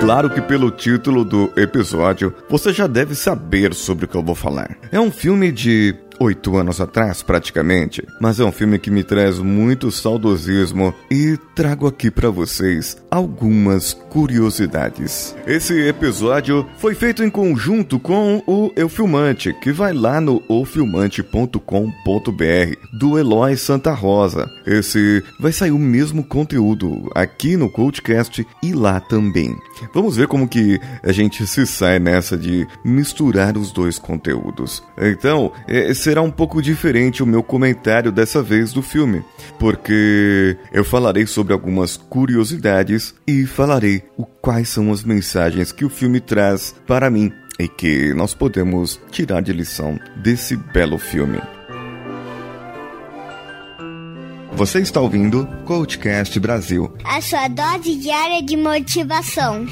[0.00, 4.34] Claro que pelo título do episódio você já deve saber sobre o que eu vou
[4.34, 4.76] falar.
[4.92, 9.38] É um filme de oito anos atrás, praticamente, mas é um filme que me traz
[9.38, 15.34] muito saudosismo e trago aqui para vocês algumas curiosidades.
[15.46, 21.58] Esse episódio foi feito em conjunto com o Eu Filmante, que vai lá no ofilmante.com.br
[22.92, 24.50] do Eloy Santa Rosa.
[24.66, 29.56] Esse vai sair o mesmo conteúdo aqui no Coachcast e lá também.
[29.94, 34.82] Vamos ver como que a gente se sai nessa de misturar os dois conteúdos.
[34.98, 39.22] Então, esse será um pouco diferente o meu comentário dessa vez do filme,
[39.58, 45.90] porque eu falarei sobre algumas curiosidades e falarei o quais são as mensagens que o
[45.90, 51.42] filme traz para mim e que nós podemos tirar de lição desse belo filme.
[54.54, 56.90] Você está ouvindo Coachcast Brasil.
[57.04, 59.66] A sua dose diária de motivação.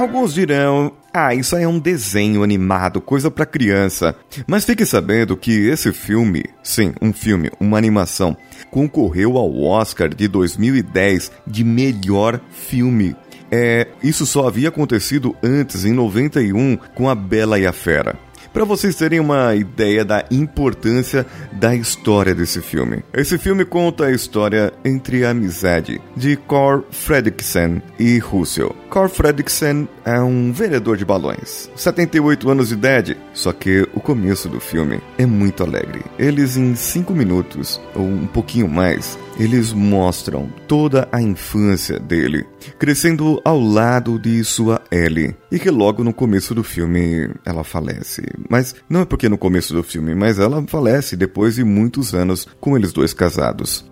[0.00, 4.16] Alguns dirão: ah, isso aí é um desenho animado, coisa para criança.
[4.46, 8.34] Mas fique sabendo que esse filme, sim, um filme, uma animação,
[8.70, 13.14] concorreu ao Oscar de 2010 de melhor filme.
[13.50, 18.16] É, isso só havia acontecido antes, em 91, com A Bela e a Fera
[18.52, 23.02] para vocês terem uma ideia da importância da história desse filme.
[23.12, 28.74] Esse filme conta a história entre a amizade de Cor Fredricksen e Russell.
[28.88, 34.48] Cor Fredricksen é um vendedor de balões, 78 anos de idade, só que o começo
[34.48, 36.02] do filme é muito alegre.
[36.18, 42.44] Eles em 5 minutos, ou um pouquinho mais, eles mostram toda a infância dele,
[42.78, 48.22] crescendo ao lado de sua Ellie, e que logo no começo do filme ela falece.
[48.48, 52.46] Mas não é porque no começo do filme, mas ela falece depois de muitos anos
[52.60, 53.84] com eles dois casados.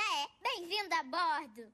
[0.00, 1.70] É, bem-vindo a bordo!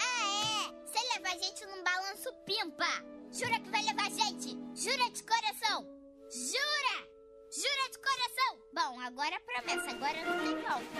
[0.00, 0.86] Ah, é!
[0.86, 2.88] Você leva a gente num balanço pimpa!
[3.30, 4.56] Jura que vai levar a gente!
[4.74, 5.84] Jura de coração!
[6.30, 7.06] Jura!
[7.52, 8.58] Jura de coração!
[8.72, 10.96] Bom, agora é promessa, agora não tem volta.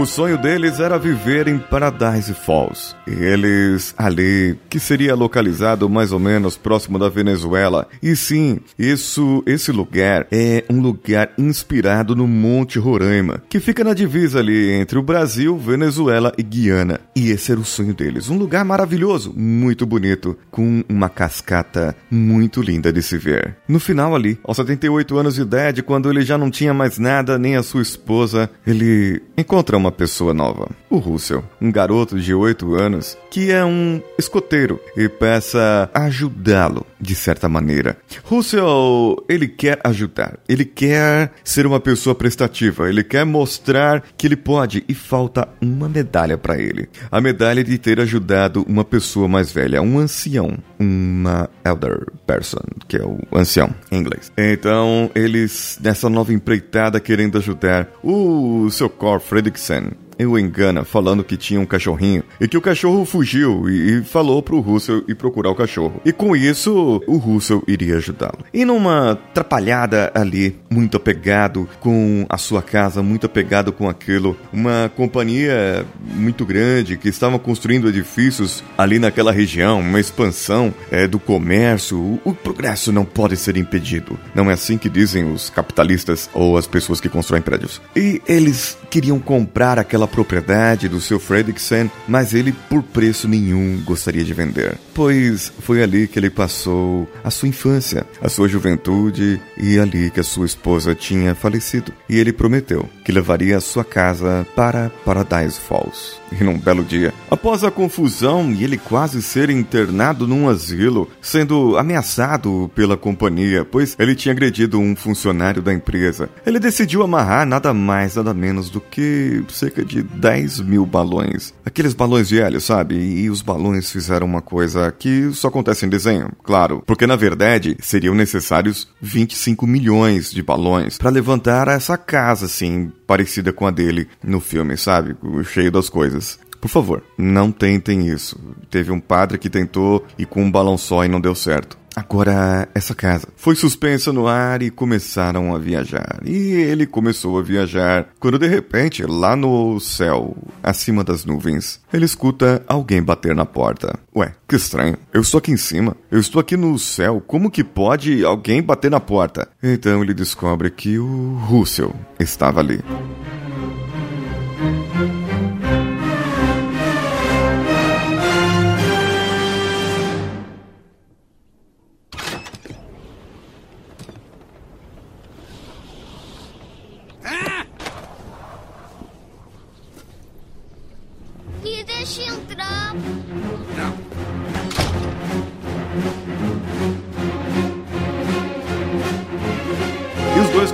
[0.00, 2.96] O sonho deles era viver em Paradise Falls.
[3.06, 7.86] E eles ali, que seria localizado mais ou menos próximo da Venezuela.
[8.02, 13.92] E sim, isso, esse lugar é um lugar inspirado no Monte Roraima, que fica na
[13.92, 16.98] divisa ali entre o Brasil, Venezuela e Guiana.
[17.14, 22.62] E esse era o sonho deles, um lugar maravilhoso, muito bonito, com uma cascata muito
[22.62, 23.54] linda de se ver.
[23.68, 27.38] No final ali, aos 78 anos de idade, quando ele já não tinha mais nada,
[27.38, 32.32] nem a sua esposa, ele encontra uma uma pessoa nova, o Russell, um garoto de
[32.32, 37.96] 8 anos que é um escoteiro e peça ajudá-lo de certa maneira.
[38.24, 44.36] Russell, ele quer ajudar, ele quer ser uma pessoa prestativa, ele quer mostrar que ele
[44.36, 46.88] pode e falta uma medalha para ele.
[47.10, 52.96] A medalha de ter ajudado uma pessoa mais velha, um ancião, uma elder person, que
[52.96, 54.30] é o ancião em inglês.
[54.36, 59.79] Então, eles nessa nova empreitada querendo ajudar o seu Cor Fredrickson
[60.26, 64.42] o engana falando que tinha um cachorrinho e que o cachorro fugiu e, e falou
[64.42, 66.00] pro Russell ir procurar o cachorro.
[66.04, 68.44] E com isso, o Russell iria ajudá-lo.
[68.52, 74.90] E numa atrapalhada ali, muito apegado com a sua casa, muito apegado com aquilo, uma
[74.96, 75.84] companhia
[76.14, 82.20] muito grande que estava construindo edifícios ali naquela região, uma expansão é, do comércio, o,
[82.24, 84.18] o progresso não pode ser impedido.
[84.34, 87.80] Não é assim que dizem os capitalistas ou as pessoas que constroem prédios.
[87.94, 94.24] E eles queriam comprar aquela propriedade do seu Fredricksen, mas ele por preço nenhum gostaria
[94.24, 99.78] de vender, pois foi ali que ele passou a sua infância, a sua juventude e
[99.78, 101.92] ali que a sua esposa tinha falecido.
[102.08, 106.19] E ele prometeu que levaria a sua casa para Paradise Falls.
[106.32, 111.76] E num belo dia, após a confusão e ele quase ser internado num asilo, sendo
[111.76, 117.74] ameaçado pela companhia, pois ele tinha agredido um funcionário da empresa, ele decidiu amarrar nada
[117.74, 121.52] mais, nada menos do que cerca de 10 mil balões.
[121.64, 122.94] Aqueles balões hélio, sabe?
[122.94, 127.76] E os balões fizeram uma coisa que só acontece em desenho, claro, porque na verdade
[127.80, 134.06] seriam necessários 25 milhões de balões para levantar essa casa, assim, parecida com a dele
[134.22, 135.16] no filme, sabe?
[135.42, 136.38] Cheio das coisas.
[136.60, 138.38] Por favor, não tentem isso.
[138.70, 141.76] Teve um padre que tentou e com um balão só e não deu certo.
[141.94, 146.20] Agora, essa casa foi suspensa no ar e começaram a viajar.
[146.24, 152.04] E ele começou a viajar quando de repente, lá no céu, acima das nuvens, ele
[152.04, 153.98] escuta alguém bater na porta.
[154.14, 154.96] Ué, que estranho.
[155.12, 155.96] Eu estou aqui em cima.
[156.10, 157.22] Eu estou aqui no céu.
[157.26, 159.48] Como que pode alguém bater na porta?
[159.62, 162.80] Então ele descobre que o Russell estava ali.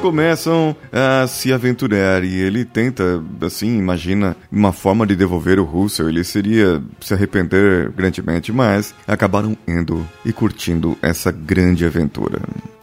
[0.06, 6.08] Começam a se aventurar e ele tenta, assim, imagina uma forma de devolver o Russell.
[6.08, 12.38] Ele seria se arrepender grandemente, mas acabaram indo e curtindo essa grande aventura.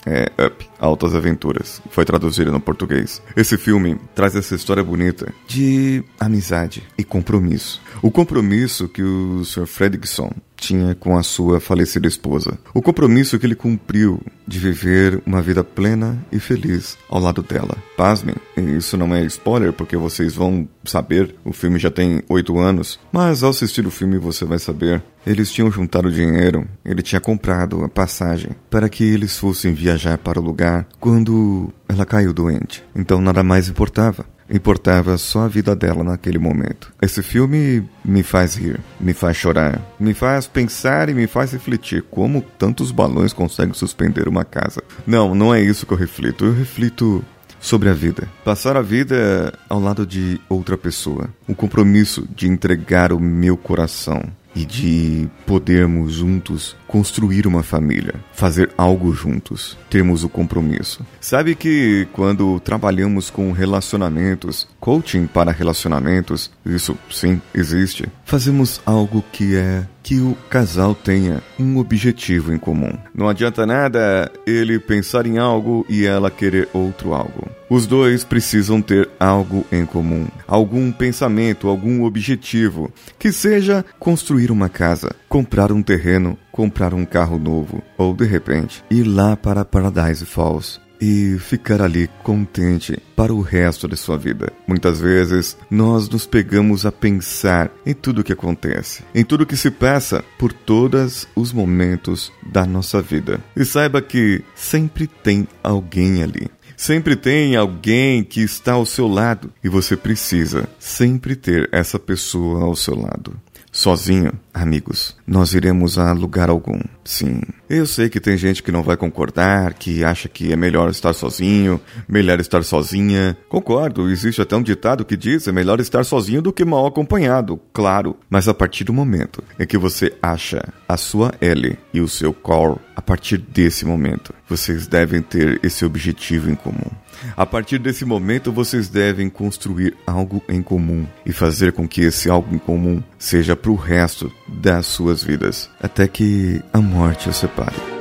[0.06, 1.82] É Up, Altas Aventuras.
[1.92, 3.22] Foi traduzido no português.
[3.38, 7.82] Esse filme traz essa história bonita de amizade e compromisso.
[8.02, 9.66] O compromisso que o Sr.
[9.66, 10.30] Fredrickson
[10.64, 12.58] tinha com a sua falecida esposa.
[12.74, 17.78] O compromisso que ele cumpriu de viver uma vida plena e feliz ao lado dela.
[17.98, 23.00] Pasmem, isso não é spoiler porque vocês vão saber, o filme já tem oito anos,
[23.12, 25.04] mas ao assistir o filme você vai saber.
[25.26, 30.40] Eles tinham juntado dinheiro, ele tinha comprado a passagem para que eles fossem viajar para
[30.40, 32.84] o lugar quando ela caiu doente.
[32.96, 34.26] Então nada mais importava.
[34.50, 36.92] Importava só a vida dela naquele momento.
[37.02, 42.04] Esse filme me faz rir, me faz chorar, me faz pensar e me faz refletir
[42.04, 44.84] como tantos balões conseguem suspender uma casa.
[45.06, 46.46] Não, não é isso que eu reflito.
[46.46, 47.24] Eu reflito
[47.60, 48.28] sobre a vida.
[48.44, 51.30] Passar a vida ao lado de outra pessoa.
[51.48, 54.22] O compromisso de entregar o meu coração
[54.56, 61.06] e de podermos juntos construir uma família, fazer algo juntos, termos o compromisso.
[61.20, 69.56] Sabe que quando trabalhamos com relacionamentos, coaching para relacionamentos, isso sim existe, fazemos algo que
[69.56, 72.92] é que o casal tenha um objetivo em comum.
[73.16, 77.50] Não adianta nada ele pensar em algo e ela querer outro algo.
[77.70, 84.70] Os dois precisam ter algo em comum, algum pensamento, algum objetivo, que seja construir uma
[84.70, 90.26] casa, comprar um terreno, comprar um carro novo, ou de repente ir lá para Paradise
[90.26, 94.54] Falls e ficar ali contente para o resto de sua vida.
[94.66, 99.58] Muitas vezes nós nos pegamos a pensar em tudo o que acontece, em tudo que
[99.58, 103.42] se passa por todos os momentos da nossa vida.
[103.54, 106.50] E saiba que sempre tem alguém ali.
[106.78, 112.64] Sempre tem alguém que está ao seu lado e você precisa sempre ter essa pessoa
[112.64, 113.36] ao seu lado.
[113.74, 116.80] Sozinho, amigos, nós iremos a lugar algum.
[117.04, 117.42] Sim.
[117.70, 121.14] Eu sei que tem gente que não vai concordar, que acha que é melhor estar
[121.14, 123.36] sozinho, melhor estar sozinha.
[123.50, 127.60] Concordo, existe até um ditado que diz é melhor estar sozinho do que mal acompanhado,
[127.74, 128.16] claro.
[128.30, 132.34] Mas a partir do momento em que você acha a sua L e o seu
[132.34, 136.92] core, a partir desse momento, vocês devem ter esse objetivo em comum.
[137.36, 142.30] A partir desse momento, vocês devem construir algo em comum e fazer com que esse
[142.30, 147.36] algo em comum seja para o resto das suas vidas, até que a morte os
[147.36, 147.93] separe.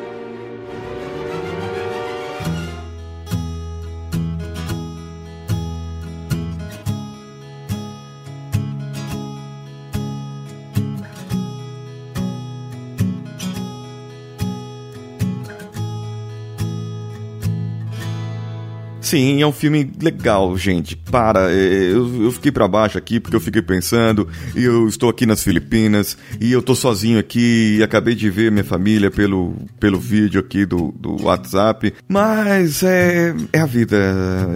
[19.13, 20.97] Sim, é um filme legal, gente.
[20.97, 24.27] Para, é, eu, eu fiquei para baixo aqui porque eu fiquei pensando,
[24.57, 28.51] e eu estou aqui nas Filipinas, e eu tô sozinho aqui, e acabei de ver
[28.51, 31.93] minha família pelo, pelo vídeo aqui do, do WhatsApp.
[32.09, 33.99] Mas é, é a vida,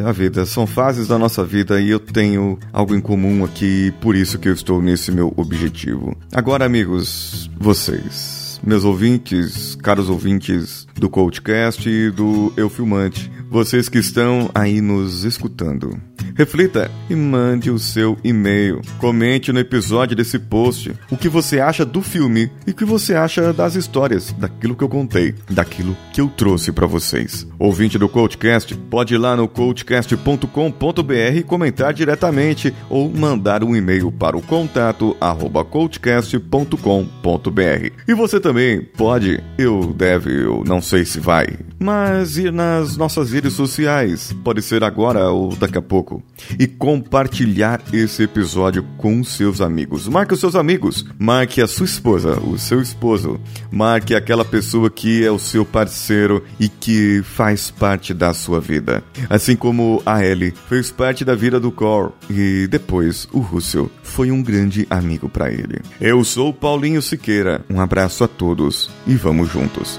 [0.02, 0.46] é a vida.
[0.46, 4.48] São fases da nossa vida e eu tenho algo em comum aqui, por isso que
[4.48, 6.16] eu estou nesse meu objetivo.
[6.32, 13.98] Agora, amigos, vocês meus ouvintes, caros ouvintes do Coachcast e do Eu Filmante vocês que
[13.98, 16.00] estão aí nos escutando.
[16.36, 18.82] Reflita e mande o seu e-mail.
[18.98, 23.14] Comente no episódio desse post o que você acha do filme e o que você
[23.14, 27.46] acha das histórias, daquilo que eu contei, daquilo que eu trouxe para vocês.
[27.58, 34.12] Ouvinte do Coachcast, pode ir lá no coachcast.com.br e comentar diretamente ou mandar um e-mail
[34.12, 37.90] para o contato arroba coachcast.com.br.
[38.06, 41.46] E você também pode, eu deve, eu não sei se vai,
[41.78, 46.22] mas ir nas nossas redes sociais, pode ser agora ou daqui a pouco,
[46.58, 50.08] e compartilhar esse episódio com seus amigos.
[50.08, 53.40] Marque os seus amigos, marque a sua esposa, o seu esposo,
[53.70, 59.02] marque aquela pessoa que é o seu parceiro e que faz parte da sua vida.
[59.28, 64.30] Assim como a Ellie fez parte da vida do Cor e depois o Russell foi
[64.30, 65.80] um grande amigo para ele.
[66.00, 69.98] Eu sou Paulinho Siqueira, um abraço a todos e vamos juntos.